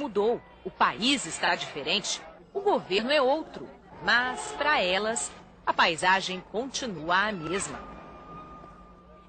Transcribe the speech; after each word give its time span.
mudou, 0.00 0.40
o 0.64 0.70
país 0.70 1.26
está 1.26 1.54
diferente, 1.54 2.20
o 2.52 2.60
governo 2.60 3.10
é 3.10 3.20
outro, 3.20 3.68
mas 4.02 4.52
para 4.52 4.80
elas 4.82 5.30
a 5.66 5.72
paisagem 5.72 6.42
continua 6.52 7.28
a 7.28 7.32
mesma. 7.32 7.80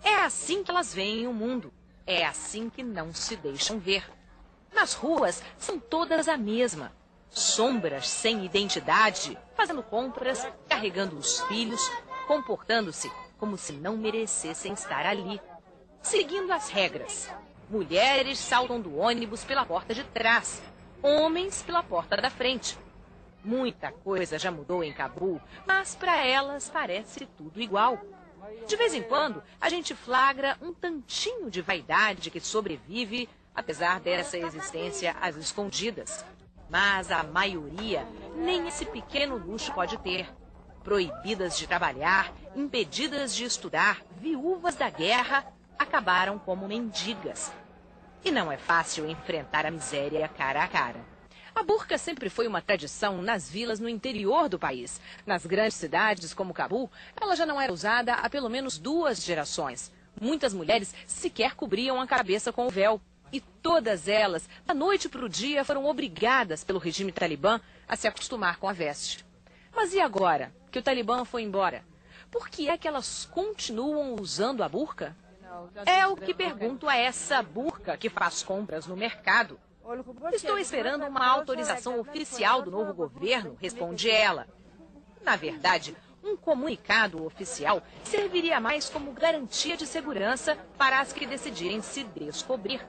É 0.04 0.16
assim 0.16 0.64
que 0.64 0.72
elas 0.72 0.94
veem 0.94 1.28
o 1.28 1.34
mundo, 1.34 1.74
é 2.06 2.26
assim 2.26 2.70
que 2.70 2.84
não 2.84 3.14
se 3.14 3.36
deixam 3.36 3.80
ver. 3.80 4.10
Nas 4.74 4.94
ruas 4.94 5.42
são 5.58 5.80
todas 5.80 6.28
a 6.28 6.38
mesma. 6.38 6.92
Sombras 7.30 8.08
sem 8.08 8.46
identidade, 8.46 9.38
fazendo 9.56 9.82
compras, 9.82 10.48
carregando 10.70 11.18
os 11.18 11.42
filhos, 11.42 11.82
comportando-se 12.28 13.12
como 13.38 13.58
se 13.58 13.74
não 13.74 13.98
merecessem 13.98 14.74
estar 14.74 15.06
ali. 15.06 15.42
Seguindo 16.02 16.52
as 16.52 16.70
regras. 16.70 17.30
Mulheres 17.70 18.38
saltam 18.38 18.80
do 18.80 18.98
ônibus 18.98 19.44
pela 19.44 19.66
porta 19.66 19.94
de 19.94 20.04
trás, 20.04 20.62
homens 21.02 21.64
pela 21.64 21.82
porta 21.82 22.16
da 22.16 22.30
frente. 22.30 22.78
Muita 23.44 23.92
coisa 23.92 24.38
já 24.38 24.52
mudou 24.52 24.84
em 24.84 24.94
Cabul, 24.94 25.42
mas 25.66 25.96
para 25.96 26.24
elas 26.24 26.70
parece 26.70 27.26
tudo 27.38 27.60
igual. 27.60 28.00
De 28.68 28.76
vez 28.76 28.94
em 28.94 29.02
quando, 29.02 29.42
a 29.60 29.68
gente 29.68 29.96
flagra 29.96 30.58
um 30.62 30.74
tantinho 30.74 31.50
de 31.50 31.62
vaidade 31.62 32.30
que 32.30 32.40
sobrevive, 32.40 33.28
apesar 33.54 34.00
dessa 34.00 34.38
existência 34.38 35.16
às 35.20 35.36
escondidas. 35.36 36.24
Mas 36.70 37.12
a 37.12 37.24
maioria 37.24 38.08
nem 38.36 38.68
esse 38.68 38.86
pequeno 38.86 39.38
luxo 39.38 39.74
pode 39.74 39.98
ter. 39.98 40.28
Proibidas 40.84 41.58
de 41.58 41.66
trabalhar, 41.66 42.32
impedidas 42.56 43.36
de 43.36 43.44
estudar, 43.44 44.04
viúvas 44.20 44.76
da 44.76 44.90
guerra, 44.90 45.52
acabaram 45.78 46.40
como 46.40 46.68
mendigas. 46.68 47.52
E 48.24 48.32
não 48.32 48.52
é 48.52 48.58
fácil 48.58 49.10
enfrentar 49.10 49.66
a 49.66 49.72
miséria 49.72 50.28
cara 50.28 50.64
a 50.64 50.68
cara. 50.68 51.16
A 51.56 51.64
burca 51.64 51.98
sempre 51.98 52.30
foi 52.30 52.48
uma 52.48 52.62
tradição 52.62 53.22
nas 53.22 53.50
vilas 53.50 53.80
no 53.80 53.88
interior 53.88 54.50
do 54.50 54.60
país. 54.60 55.00
Nas 55.26 55.46
grandes 55.46 55.78
cidades, 55.78 56.34
como 56.34 56.54
Cabul, 56.54 56.92
ela 57.16 57.36
já 57.36 57.46
não 57.46 57.62
era 57.62 57.72
usada 57.72 58.14
há 58.14 58.30
pelo 58.30 58.50
menos 58.50 58.78
duas 58.78 59.24
gerações. 59.24 59.90
Muitas 60.20 60.54
mulheres 60.54 60.94
sequer 61.08 61.56
cobriam 61.56 62.02
a 62.02 62.08
cabeça 62.08 62.52
com 62.52 62.68
o 62.68 62.70
véu. 62.70 63.00
E 63.32 63.40
todas 63.40 64.08
elas, 64.08 64.50
da 64.66 64.74
noite 64.74 65.08
para 65.08 65.24
o 65.24 65.30
dia, 65.30 65.64
foram 65.64 65.86
obrigadas 65.86 66.64
pelo 66.64 66.80
regime 66.80 67.12
talibã 67.12 67.60
a 67.88 67.96
se 67.96 68.08
acostumar 68.08 68.58
com 68.58 68.68
a 68.68 68.74
veste. 68.74 69.26
Mas 69.74 69.94
e 69.94 70.00
agora 70.00 70.54
que 70.72 70.80
o 70.80 70.84
talibã 70.84 71.24
foi 71.24 71.44
embora? 71.44 71.86
Por 72.30 72.50
que 72.50 72.70
é 72.70 72.78
que 72.78 72.88
elas 72.88 73.26
continuam 73.32 74.16
usando 74.20 74.62
a 74.62 74.68
burca? 74.68 75.16
É 75.86 76.08
o 76.08 76.16
que 76.16 76.34
pergunto 76.34 76.88
a 76.88 76.96
essa 76.96 77.42
burca 77.42 77.98
que 77.98 78.10
faz 78.10 78.44
compras 78.44 78.88
no 78.88 78.96
mercado. 78.96 79.60
Estou 80.34 80.58
esperando 80.58 81.06
uma 81.06 81.28
autorização 81.28 82.00
oficial 82.00 82.62
do 82.62 82.72
novo 82.72 82.94
governo, 82.94 83.56
responde 83.60 84.10
ela. 84.10 84.48
Na 85.22 85.36
verdade, 85.36 85.96
um 86.24 86.36
comunicado 86.36 87.24
oficial 87.24 87.84
serviria 88.04 88.60
mais 88.60 88.90
como 88.90 89.12
garantia 89.12 89.78
de 89.78 89.86
segurança 89.86 90.58
para 90.78 91.00
as 91.00 91.14
que 91.14 91.26
decidirem 91.26 91.82
se 91.82 92.04
descobrir. 92.04 92.86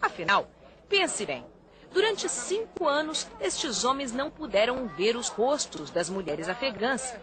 Afinal, 0.00 0.48
pense 0.88 1.24
bem. 1.24 1.46
Durante 1.90 2.28
cinco 2.28 2.86
anos, 2.86 3.26
estes 3.40 3.84
homens 3.84 4.12
não 4.12 4.30
puderam 4.30 4.86
ver 4.88 5.16
os 5.16 5.28
rostos 5.28 5.90
das 5.90 6.10
mulheres 6.10 6.48
afegãs. 6.48 7.16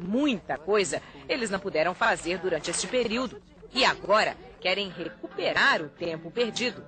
Muita 0.00 0.56
coisa 0.56 1.02
eles 1.28 1.50
não 1.50 1.58
puderam 1.58 1.94
fazer 1.94 2.38
durante 2.38 2.70
este 2.70 2.86
período. 2.86 3.42
E 3.74 3.84
agora 3.84 4.36
querem 4.60 4.88
recuperar 4.90 5.82
o 5.82 5.88
tempo 5.88 6.30
perdido. 6.30 6.84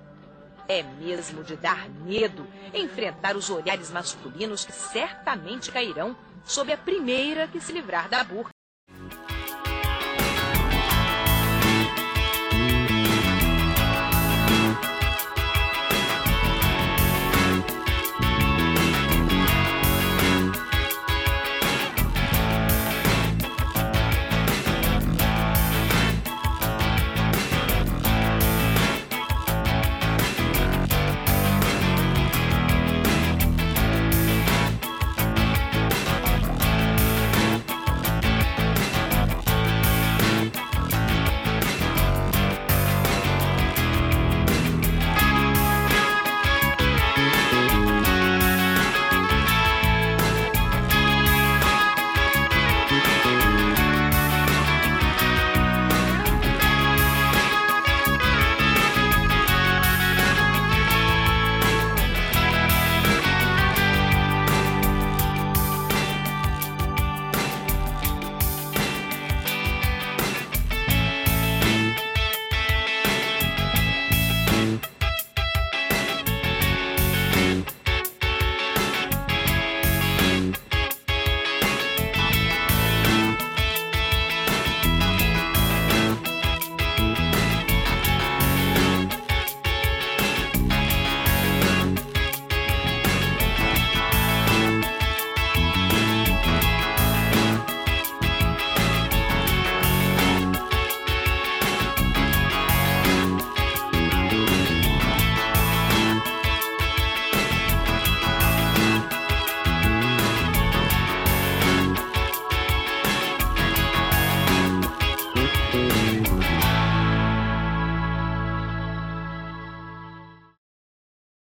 É 0.67 0.81
mesmo 0.81 1.43
de 1.43 1.55
dar 1.55 1.89
medo 1.89 2.47
enfrentar 2.73 3.35
os 3.35 3.49
olhares 3.49 3.91
masculinos 3.91 4.65
que 4.65 4.71
certamente 4.71 5.71
cairão 5.71 6.15
sob 6.43 6.71
a 6.71 6.77
primeira 6.77 7.47
que 7.47 7.59
se 7.59 7.71
livrar 7.71 8.09
da 8.09 8.23
burra. 8.23 8.54